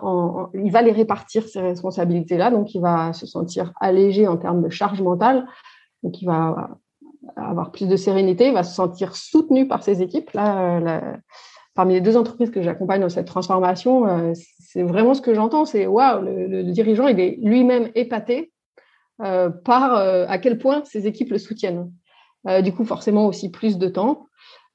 [0.53, 2.51] il va les répartir, ces responsabilités-là.
[2.51, 5.47] Donc, il va se sentir allégé en termes de charge mentale.
[6.03, 6.77] Donc, il va
[7.35, 10.29] avoir plus de sérénité, va se sentir soutenu par ses équipes.
[10.33, 11.17] Là, euh,
[11.73, 15.65] parmi les deux entreprises que j'accompagne dans cette transformation, euh, c'est vraiment ce que j'entends,
[15.65, 18.51] c'est waouh, le, dirigeant, il est lui-même épaté
[19.21, 21.91] euh, par à quel point ses équipes le soutiennent.
[22.63, 24.27] du coup, forcément aussi plus de temps.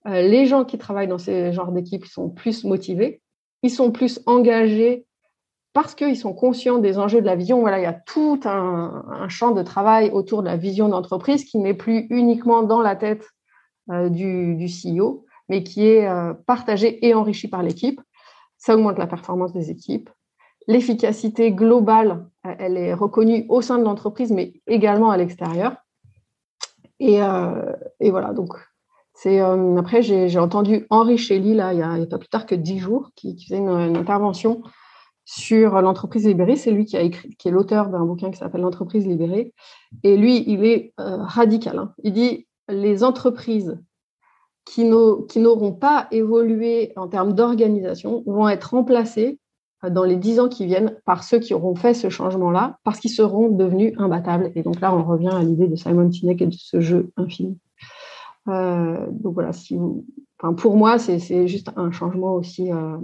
[0.07, 3.23] les gens qui travaillent dans ces genres d'équipes sont plus motivés,
[3.63, 5.07] ils sont plus engagés
[5.73, 7.61] parce qu'ils sont conscients des enjeux de la vision.
[7.61, 11.59] Voilà, il y a tout un, champ de travail autour de la vision d'entreprise qui
[11.59, 13.29] n'est plus uniquement dans la tête
[13.91, 18.01] euh, du, CEO, mais qui est euh, partagé et enrichi par l'équipe.
[18.59, 20.11] Ça augmente la performance des équipes.
[20.67, 25.77] L'efficacité globale, euh, elle est reconnue au sein de l'entreprise, mais également à l'extérieur.
[26.99, 27.21] Et,
[28.11, 28.55] voilà, donc
[29.15, 32.79] c'est après j'ai entendu Henri Shelley là il y, a, pas plus tard que dix
[32.79, 34.63] jours qui, faisait une intervention
[35.25, 36.57] sur l'entreprise libérée.
[36.57, 39.55] C'est lui qui a écrit, qui est l'auteur d'un bouquin qui s'appelle L'entreprise libérée.
[40.03, 41.79] Et lui, il est euh, radical.
[41.79, 41.95] Hein.
[42.03, 43.79] Il dit les entreprises
[44.65, 49.40] qui n'auront pas évolué en termes d'organisation vont être remplacées
[49.89, 53.11] dans les dix ans qui viennent par ceux qui auront fait ce changement-là, parce qu'ils
[53.11, 54.53] seront devenus imbattables.
[54.55, 57.59] Et donc là, on revient à l'idée de Simon Sinek et de ce jeu infini.
[58.49, 59.79] Euh, donc voilà, si
[60.39, 62.97] enfin, pour moi, c'est juste un changement aussi euh,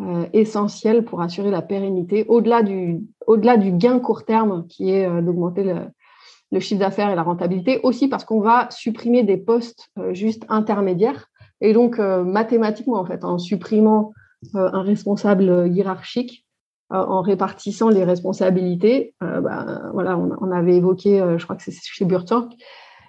[0.00, 5.08] euh, essentiel pour assurer la pérennité, au-delà du, au du gain court terme qui est
[5.22, 10.46] d'augmenter le, chiffre d'affaires et la rentabilité, aussi parce qu'on va supprimer des postes juste
[10.48, 11.28] intermédiaires.
[11.60, 14.12] Et donc, mathématiquement, en fait, en supprimant
[14.54, 16.46] un responsable hiérarchique
[16.92, 19.16] euh, en répartissant les responsabilités.
[19.20, 22.52] Euh, bah, voilà, on, avait évoqué, je crois que c'est chez Burtork,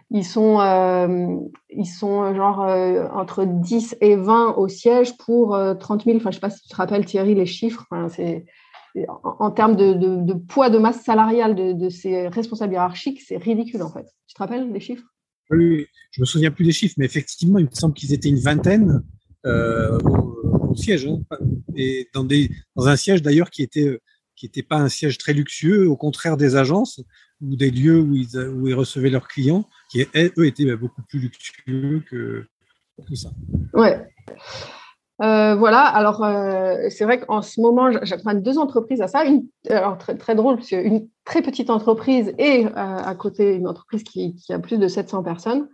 [0.10, 0.58] ils sont,
[1.70, 2.62] ils sont genre
[3.14, 6.18] entre 10 et 20 au siège pour 30 000.
[6.18, 7.86] Enfin, je ne sais pas si tu te rappelles, Thierry, les chiffres.
[8.10, 8.46] c'est,
[9.22, 14.08] en, termes de, poids de masse salariale de, ces responsables hiérarchiques, c'est ridicule en fait.
[14.28, 15.06] Tu te rappelles les chiffres?
[15.52, 18.40] Oui, je me souviens plus des chiffres, mais effectivement, il me semble qu'ils étaient une
[18.40, 19.04] vingtaine
[20.78, 21.20] siège, hein.
[21.76, 24.00] et dans, des, dans un siège d'ailleurs qui était
[24.38, 27.02] qui n'était pas un siège très luxueux, au contraire des agences
[27.42, 31.02] ou des lieux où ils, où ils recevaient leurs clients, qui eux étaient bah, beaucoup
[31.02, 32.46] plus luxueux que
[33.06, 33.32] tout ça.
[33.74, 34.00] Ouais.
[35.24, 39.26] Euh, voilà, alors euh, c'est vrai qu'en ce moment, j'apprends deux entreprises à ça.
[39.26, 43.68] Une, alors très, très drôle, parce une très petite entreprise et euh, à côté une
[43.68, 45.68] entreprise qui, a plus de 700 personnes.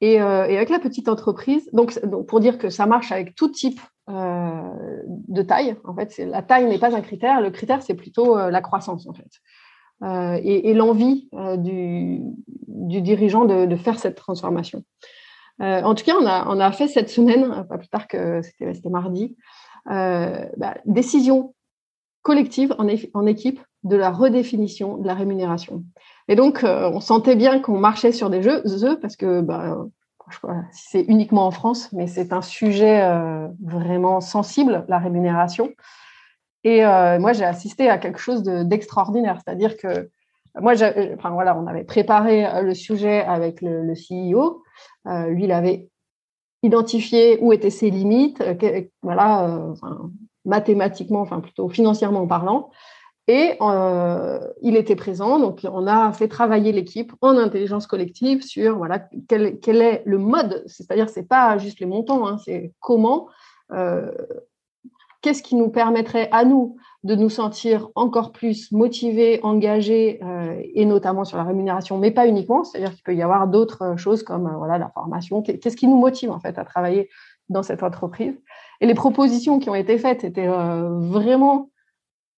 [0.00, 3.80] Et, et, avec la petite entreprise, donc, pour dire que ça marche avec tout type
[4.08, 5.74] euh, de taille.
[5.82, 7.40] En fait, la taille n'est pas un critère.
[7.40, 9.28] Le critère, c'est plutôt euh, la croissance, en fait,
[10.04, 11.28] euh, et, l'envie
[11.58, 12.20] du,
[12.68, 14.84] dirigeant de, faire cette transformation.
[15.58, 19.36] en tout cas, on a, fait cette semaine, pas plus tard que c'était mardi,
[19.86, 21.54] bah, décision
[22.22, 25.82] collective en, équipe de la redéfinition de la rémunération.
[26.28, 28.62] Et donc, on sentait bien qu'on marchait sur des jeux,
[29.00, 29.86] parce que bah,
[30.72, 35.70] c'est uniquement en France, mais c'est un sujet euh, vraiment sensible, la rémunération.
[36.64, 40.10] Et euh, moi, j'ai assisté à quelque chose d'extraordinaire, c'est-à-dire que
[40.60, 40.72] moi,
[41.14, 44.62] enfin, voilà, on avait préparé euh, le sujet avec le, CEO.
[45.28, 45.88] lui, il avait
[46.62, 48.42] identifié où étaient ses limites,
[49.02, 49.60] voilà,
[50.44, 52.70] mathématiquement, enfin plutôt financièrement parlant.
[53.28, 58.76] Et euh, il était présent, donc on a fait travailler l'équipe en intelligence collective sur
[58.76, 63.26] voilà quel, quel est le mode, c'est-à-dire c'est pas juste les montants, hein, c'est comment,
[63.72, 64.12] euh,
[65.22, 70.84] qu'est-ce qui nous permettrait à nous de nous sentir encore plus motivés, engagés, euh, et
[70.84, 74.48] notamment sur la rémunération, mais pas uniquement, c'est-à-dire qu'il peut y avoir d'autres choses comme
[74.56, 77.08] voilà la formation, qu'est-ce qui nous motive en fait à travailler
[77.48, 78.40] dans cette entreprise?
[78.80, 81.70] Et les propositions qui ont été faites étaient vraiment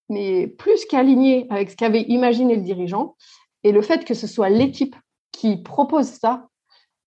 [0.09, 3.17] mais plus qu'aligné avec ce qu'avait imaginé le dirigeant.
[3.65, 4.97] Et le fait que ce soit l'équipe
[5.33, 6.49] qui propose ça,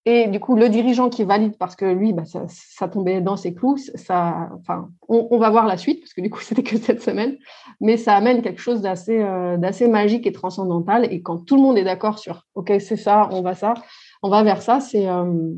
[0.06, 3.54] et du coup le dirigeant qui valide parce que lui, bah, ça, tombait dans ses
[3.54, 7.38] clous, enfin, on, va voir la suite, parce que du coup c'était que cette semaine,
[7.80, 11.12] mais ça amène quelque chose d'assez euh, d'assez magique et transcendantal.
[11.14, 13.76] Et quand tout le monde est d'accord sur, OK, c'est ça, on va ça,
[14.24, 15.54] on va vers ça, c'est euh,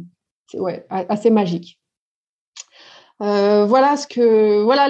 [0.55, 1.79] ouais, assez magique.
[3.21, 4.89] Euh, voilà ce que voilà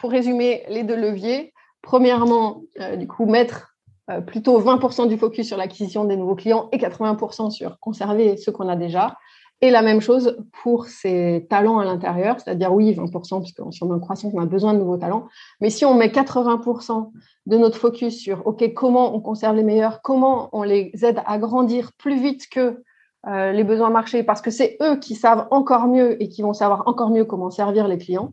[0.00, 1.52] pour résumer les deux leviers.
[1.82, 3.74] Premièrement, euh, du coup, mettre
[4.10, 8.52] euh, plutôt 20% du focus sur l'acquisition des nouveaux clients et 80% sur conserver ceux
[8.52, 9.16] qu'on a déjà.
[9.60, 14.00] Et la même chose pour ces talents à l'intérieur, c'est-à-dire oui, 20%, puisqu'en sur une
[14.00, 15.26] croissance, on a besoin de nouveaux talents.
[15.60, 17.10] Mais si on met 80%
[17.46, 21.38] de notre focus sur OK, comment on conserve les meilleurs, comment on les aide à
[21.38, 22.82] grandir plus vite que
[23.26, 26.52] euh, les besoins marchés, parce que c'est eux qui savent encore mieux et qui vont
[26.52, 28.32] savoir encore mieux comment servir les clients,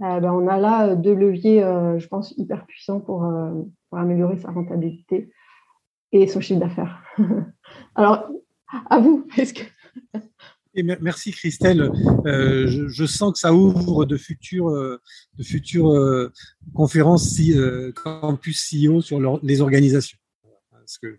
[0.00, 3.24] ben, on a là euh, deux leviers, euh, je pense, hyper puissants pour,
[3.92, 5.30] améliorer sa rentabilité
[6.12, 7.02] et son chiffre d'affaires.
[7.94, 8.28] Alors,
[8.90, 9.62] à vous, que...
[11.00, 11.90] merci Christelle.
[12.24, 15.00] je, sens que ça ouvre de futures,
[16.74, 17.40] conférences
[18.04, 20.18] campus CEO sur les organisations.
[20.70, 21.18] Parce que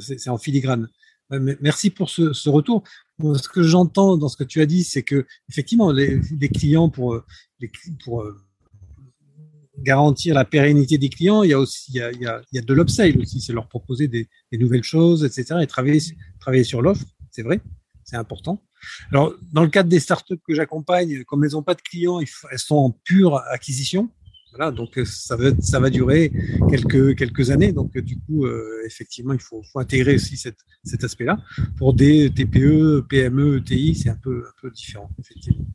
[0.00, 0.88] c'est en filigrane.
[1.30, 2.82] Merci pour ce, retour.
[3.20, 6.20] Ce que j'entends dans ce que tu as dit, c'est que effectivement, les,
[6.54, 7.20] clients pour,
[8.04, 8.36] pour euh,
[9.78, 12.62] garantir la pérennité des clients, il y a aussi il y a, il y a,
[12.62, 15.60] de l'upsell aussi, c'est leur proposer des, nouvelles choses, etc.
[15.62, 16.00] Et travailler,
[16.40, 17.60] travailler sur l'offre, c'est vrai,
[18.04, 18.62] c'est important.
[19.10, 22.58] Alors, dans le cadre des startups que j'accompagne, comme elles n'ont pas de clients, elles
[22.58, 24.10] sont en pure acquisition.
[24.54, 26.32] Voilà, donc euh, ça va, durer
[26.70, 27.72] quelques, années.
[27.72, 31.38] Donc euh, du coup, euh, effectivement, il faut, intégrer aussi cet aspect-là.
[31.76, 35.66] Pour des TPE, PME, ETI, c'est un peu, différent, effectivement.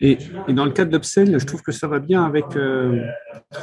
[0.00, 2.44] Et, dans le cadre d'Upsell, je trouve que ça va bien avec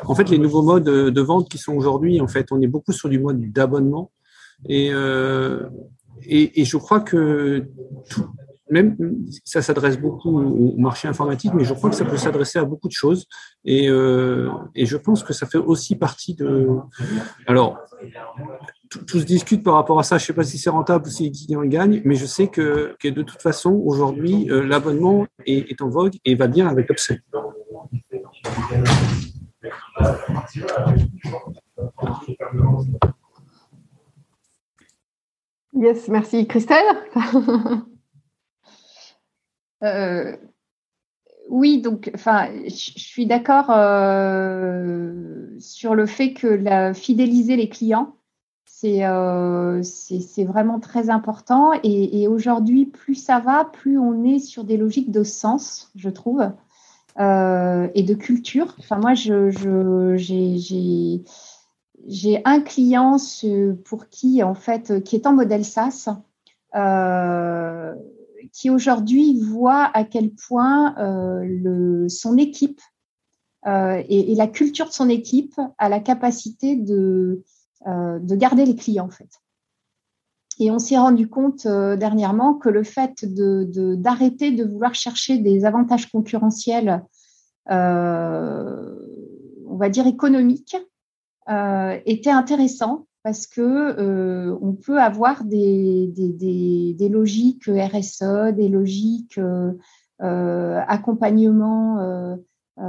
[0.05, 2.21] en fait les nouveaux modes de vente qui sont aujourd'hui.
[2.21, 4.11] En fait, on est beaucoup sur du mode d'abonnement
[4.69, 4.91] et,
[6.23, 7.67] et, et, je crois que
[8.09, 8.29] tout,
[8.73, 8.97] même
[9.45, 12.87] ça s'adresse beaucoup au marché informatique, mais je crois que ça peut s'adresser à beaucoup
[12.87, 13.27] de choses.
[13.63, 16.67] Et, euh, je pense que ça fait aussi partie de.
[17.47, 17.77] Alors,
[18.89, 20.17] tout, se discute par rapport à ça.
[20.17, 22.47] Je ne sais pas si c'est rentable ou si les clients gagnent, mais je sais
[22.47, 27.21] que, de toute façon, aujourd'hui, euh, l'abonnement est, en vogue et va bien avec Upsell.
[35.75, 36.47] Yes, merci.
[36.47, 36.85] Christelle?
[39.83, 40.35] euh,
[41.49, 42.69] Oui, donc, enfin, je
[42.99, 48.15] suis d'accord euh, sur le fait que la, fidéliser les clients,
[48.65, 49.81] c'est euh,
[50.37, 51.71] vraiment très important.
[51.83, 56.41] Et, aujourd'hui, plus ça va, plus on est sur des logiques de sens, je trouve,
[57.19, 58.75] et de culture.
[58.79, 59.49] Enfin, moi, je,
[60.17, 61.23] j'ai
[62.05, 63.17] j'ai un client
[63.85, 66.09] pour qui, en fait, qui est en modèle SaaS,
[66.75, 67.93] euh,
[68.51, 72.81] qui aujourd'hui voit à quel point euh, son équipe
[73.65, 77.43] euh, et, la culture de son équipe a la capacité de,
[77.85, 79.29] de garder les clients, en fait.
[80.59, 85.65] Et on s'est rendu compte dernièrement que le fait d'arrêter de, de, vouloir chercher des
[85.65, 87.03] avantages concurrentiels,
[87.67, 87.75] on
[89.77, 90.75] va dire économiques,
[91.49, 98.67] euh, était intéressant parce que euh, on peut avoir des, des, des, logiques RSE, des
[98.67, 102.35] logiques euh, accompagnement
[102.77, 102.83] ou,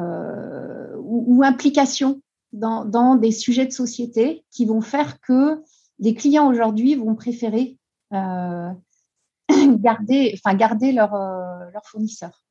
[0.99, 2.21] ou, implication
[2.53, 5.63] dans, dans, des sujets de société qui vont faire que
[6.01, 7.79] les clients aujourd'hui vont préférer
[8.13, 8.75] garder,
[10.35, 12.44] enfin garder leur, leur fournisseur.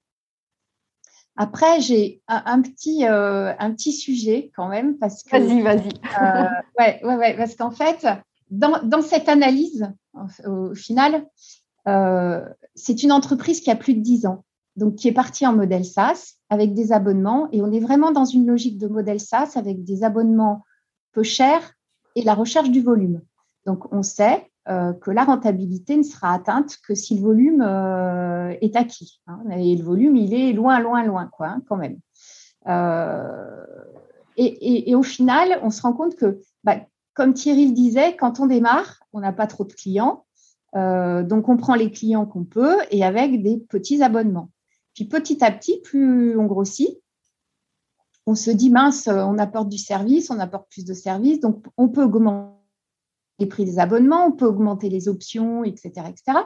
[1.36, 5.32] Après, j'ai un, petit, euh, un petit sujet quand même parce que.
[5.32, 5.90] Vas-y, vas-y.
[6.22, 6.48] euh,
[6.80, 8.06] ouais, ouais, ouais, parce qu'en fait,
[8.52, 9.92] dans, dans, cette analyse,
[10.46, 11.26] au final,
[11.88, 14.44] euh, c'est une entreprise qui a plus de 10 ans,
[14.76, 18.26] donc qui est partie en modèle SaaS avec des abonnements, et on est vraiment dans
[18.26, 20.64] une logique de modèle SaaS avec des abonnements
[21.14, 21.74] peu chers
[22.16, 23.22] et la recherche du volume.
[23.66, 28.56] Donc, on sait euh, que la rentabilité ne sera atteinte que si le volume euh,
[28.62, 29.20] est acquis.
[29.28, 29.42] Hein.
[29.52, 32.00] Et le volume, il est loin, loin, loin, quoi, hein, quand même.
[32.68, 33.66] Euh,
[34.38, 36.78] et, au final, on se rend compte que, bah,
[37.14, 40.26] comme Thierry le disait, quand on démarre, on n'a pas trop de clients.
[40.74, 44.50] donc, on prend les clients qu'on peut et avec des petits abonnements.
[44.96, 47.00] Puis petit à petit, plus on grossit,
[48.26, 51.90] on se dit mince, on apporte du service, on apporte plus de services, donc on
[51.90, 52.63] peut augmenter
[53.44, 56.08] les prix des abonnements, on peut augmenter les options, etc.
[56.08, 56.40] etc.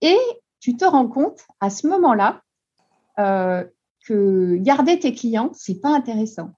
[0.00, 0.18] Et
[0.58, 2.42] tu te rends compte à ce moment-là
[3.18, 3.62] euh,
[4.06, 6.52] que garder tes clients, c'est pas intéressant.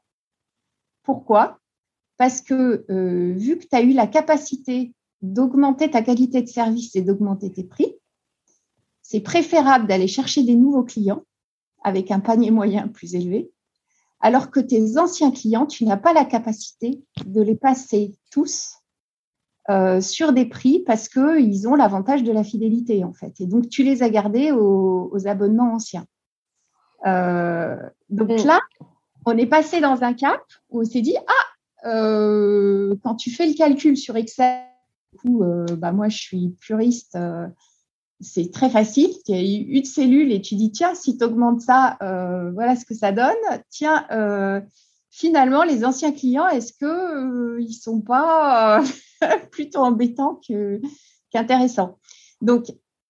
[1.03, 1.59] Pourquoi?
[2.17, 6.95] Parce que euh, vu que tu as eu la capacité d'augmenter ta qualité de service
[6.95, 7.97] et d'augmenter tes prix,
[9.03, 11.25] c'est préférable d'aller chercher des nouveaux clients
[11.83, 13.51] avec un panier moyen plus élevé,
[14.21, 18.77] alors que tes anciens clients, tu n'as pas la capacité de les passer tous
[19.69, 23.41] euh, sur des prix parce qu'ils ont l'avantage de la fidélité, en fait.
[23.41, 26.07] Et donc, tu les as gardés aux, abonnements anciens.
[27.05, 27.77] Euh,
[28.09, 28.47] donc mm.
[28.47, 28.61] là,
[29.25, 33.49] on est passé dans un cap où on s'est dit, ah, euh, quand tu fais
[33.49, 34.61] le calcul sur Excel,
[35.19, 35.43] coup,
[35.79, 37.19] bah, moi, je suis puriste,
[38.21, 39.11] c'est très facile.
[39.25, 42.95] Tu as une cellule et tu dis, tiens, si tu augmentes ça, voilà ce que
[42.95, 43.35] ça donne.
[43.71, 44.07] Tiens,
[45.17, 48.85] finalement, les anciens clients, est-ce que ils sont pas
[49.51, 50.41] plutôt embêtant
[51.33, 51.99] qu'intéressant.
[52.43, 52.67] Donc,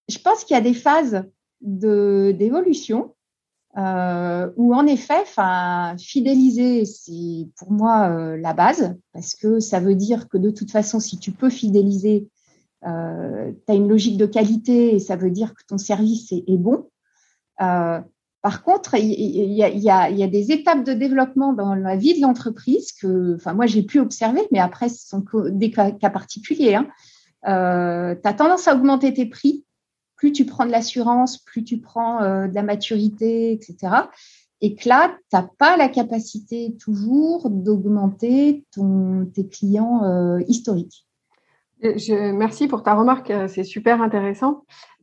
[0.08, 1.24] je pense qu'il y a des phases
[1.60, 3.16] d'évolution
[3.76, 5.24] euh, où, en effet,
[5.98, 10.70] fidéliser, c'est pour moi euh, la base, parce que ça veut dire que de toute
[10.70, 12.28] façon, si tu peux fidéliser,
[12.86, 16.56] euh, tu as une logique de qualité et ça veut dire que ton service est,
[16.56, 16.88] bon.
[18.46, 23.34] Par contre, il y, a, des étapes de développement dans la vie de l'entreprise que,
[23.34, 26.76] enfin, moi, j'ai pu observer, mais après, ce sont des cas, particuliers.
[26.76, 26.86] Hein.
[27.48, 29.64] Euh, tu as tendance à augmenter tes prix.
[30.14, 33.92] Plus tu prends de l'assurance, plus tu prends euh, de la maturité, etc.
[34.60, 38.64] Et que là, tu n'as pas la capacité toujours d'augmenter
[39.34, 41.04] tes clients euh, historiques.
[41.82, 44.62] merci pour ta remarque, c'est super intéressant.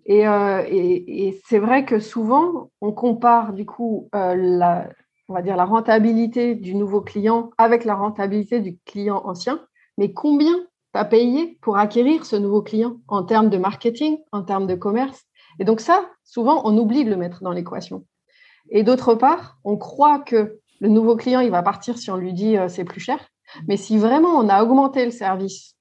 [0.09, 4.89] Euh, et, c'est vrai que souvent, on compare du coup euh, la,
[5.29, 9.61] on va dire la rentabilité du nouveau client avec la rentabilité du client ancien.
[9.97, 10.55] Mais combien
[10.93, 14.75] tu as payé pour acquérir ce nouveau client en termes de marketing, en termes de
[14.75, 15.23] commerce?
[15.59, 18.05] Et donc ça, souvent, on oublie de le mettre dans l'équation.
[18.69, 22.33] Et d'autre part, on croit que le nouveau client, il va partir si on lui
[22.33, 23.19] dit euh, c'est plus cher.
[23.67, 25.75] Mais si vraiment on a augmenté le service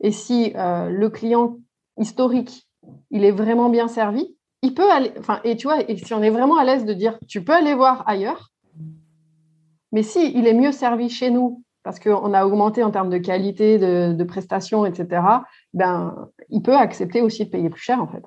[0.00, 1.58] et si le client
[1.96, 2.66] historique
[3.10, 6.22] il est vraiment bien servi, il peut aller, enfin, et tu vois, et si on
[6.22, 8.50] est vraiment à l'aise de dire, tu peux aller voir ailleurs,
[9.92, 13.18] mais si il est mieux servi chez nous, parce qu'on a augmenté en termes de
[13.18, 15.22] qualité, de, prestations, etc.,
[15.74, 18.24] ben, il peut accepter aussi de payer plus cher, en fait.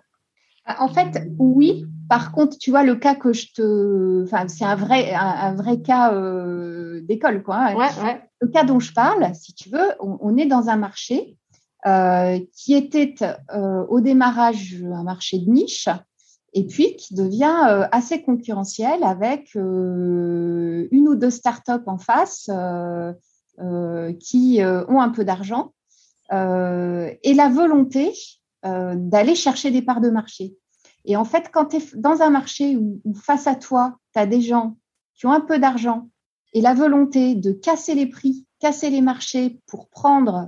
[0.79, 1.85] En fait, oui.
[2.09, 4.23] Par contre, tu vois, le cas que je te.
[4.23, 7.73] Enfin, c'est un vrai, un, vrai cas euh, d'école, quoi.
[8.41, 11.37] Le cas dont je parle, si tu veux, on, est dans un marché
[11.85, 13.15] euh, qui était
[13.53, 15.89] euh, au démarrage un marché de niche
[16.53, 22.49] et puis qui devient assez concurrentiel avec une ou deux startups en face
[24.19, 25.73] qui ont un peu d'argent
[26.31, 28.13] et la volonté
[28.65, 30.57] euh, d'aller chercher des parts de marché.
[31.05, 34.25] Et en fait, quand tu es dans un marché où, face à toi, tu as
[34.25, 34.77] des gens
[35.13, 36.09] qui ont un peu d'argent
[36.53, 40.45] et la volonté de casser les prix, casser les marchés pour prendre euh,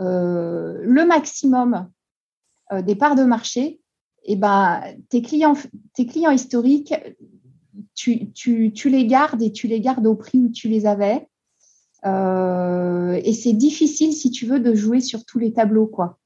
[0.00, 1.90] le maximum
[2.72, 3.80] euh, des parts de marché,
[4.24, 5.56] et eh ben, tes, clients,
[5.94, 6.94] tes clients historiques,
[7.94, 11.26] tu, tu, les gardes et tu les gardes au prix où tu les avais.
[12.04, 15.86] et c'est difficile, si tu veux, de jouer sur tous les tableaux.
[15.86, 16.18] quoi.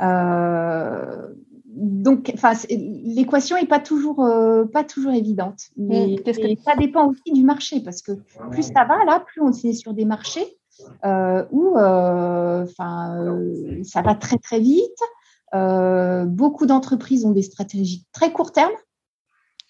[0.00, 1.28] Euh,
[1.66, 5.70] donc, enfin, l'équation n'est pas toujours euh, pas toujours évidente.
[5.76, 6.16] Mais,
[6.64, 8.12] ça dépend aussi du marché parce que
[8.50, 10.56] plus ça va là, plus on est sur des marchés
[11.04, 13.38] euh, où, enfin,
[13.82, 15.00] ça va très très vite.
[16.26, 18.72] beaucoup d'entreprises ont des stratégies très court terme,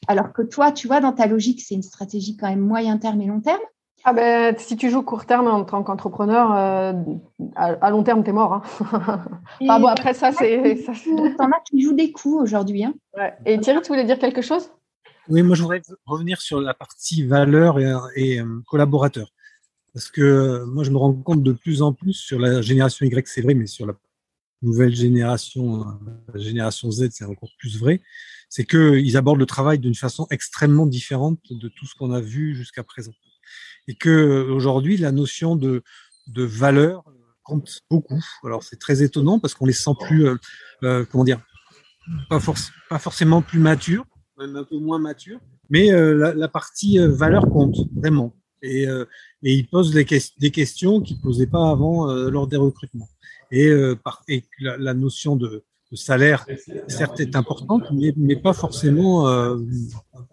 [0.08, 3.20] alors que toi, tu vois, dans ta logique, c'est une stratégie quand même moyen terme
[3.20, 3.60] et long terme.
[4.06, 6.92] Ah ben, si tu joues court terme en tant qu'entrepreneur, euh,
[7.56, 8.52] à, long terme, tu es mort.
[8.52, 9.24] Hein.
[9.60, 10.84] bon, après ça, c'est.
[11.38, 12.84] T'en as qui jouent des coups aujourd'hui.
[12.84, 12.92] Hein.
[13.46, 14.70] Et Thierry, tu voulais dire quelque chose?
[15.28, 19.28] Oui, moi, je voudrais revenir sur la partie valeur et, et euh, collaborateur.
[19.94, 23.06] Parce que euh, moi, je me rends compte de plus en plus sur la génération
[23.06, 23.94] Y, c'est vrai, mais sur la
[24.62, 25.84] nouvelle génération,
[26.32, 28.02] la génération Z, c'est encore plus vrai.
[28.48, 32.54] C'est qu'ils abordent le travail d'une façon extrêmement différente de tout ce qu'on a vu
[32.54, 33.12] jusqu'à présent
[33.88, 35.82] et que aujourd'hui la notion de,
[36.26, 37.04] de valeur
[37.42, 38.22] compte beaucoup.
[38.44, 40.36] Alors c'est très étonnant parce qu'on les sent plus, euh,
[40.82, 41.40] euh comment dire,
[42.30, 44.06] pas, forc pas forcément plus matures,
[44.38, 48.34] même un peu moins matures, mais euh, la, la, partie euh, valeur compte vraiment.
[48.64, 53.08] Et, et ils posent des, questions qu'ils posaient pas avant lors des recrutements.
[53.50, 53.70] Et,
[54.28, 56.44] et la, notion de, salaire,
[56.88, 59.28] certes, est importante, mais, pas forcément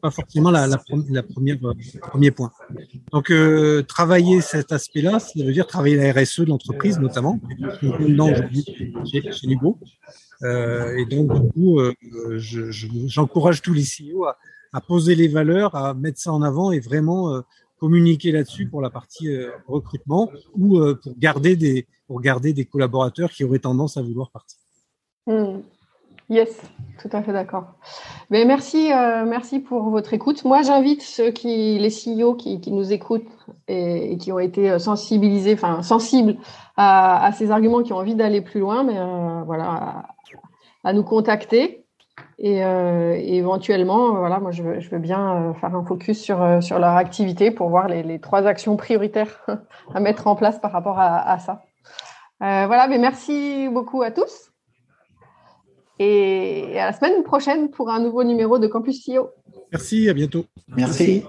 [0.01, 2.51] pas forcément la, première euh, premier point.
[3.11, 7.39] Donc euh, travailler cet aspect-là, ça veut dire travailler la RSE de l'entreprise notamment,
[7.99, 8.65] aujourd'hui
[9.05, 9.47] chez, chez
[10.43, 11.93] Euh, et donc du coup, euh,
[12.37, 16.79] j'encourage je, tous les CEO à, poser les valeurs, à mettre ça en avant et
[16.79, 17.41] vraiment euh,
[17.81, 23.31] communiquer là-dessus pour la partie euh, recrutement ou pour garder des pour garder des collaborateurs
[23.31, 24.57] qui auraient tendance à vouloir partir.
[25.27, 25.59] Mmh.
[26.31, 26.61] Yes,
[27.01, 27.73] tout à fait d'accord.
[28.29, 30.45] Mais merci, euh, merci pour votre écoute.
[30.45, 33.27] Moi, j'invite ceux qui, les CEO qui, nous écoutent
[33.67, 36.37] et, qui ont été euh, sensibilisés, enfin sensibles
[36.77, 40.05] à, ces arguments, qui ont envie d'aller plus loin, mais euh, voilà,
[40.85, 41.80] à, nous contacter.
[42.39, 46.79] Et, euh, éventuellement, voilà, moi, je veux, je veux bien faire un focus sur, sur
[46.79, 49.45] leur activité pour voir les, les trois actions prioritaires
[49.93, 51.63] à mettre en place par rapport à, à ça.
[52.39, 54.51] voilà, mais merci beaucoup à tous
[56.03, 59.29] et à la semaine prochaine pour un nouveau numéro de Campus CEO.
[59.71, 60.45] Merci, à bientôt.
[60.67, 61.23] Merci.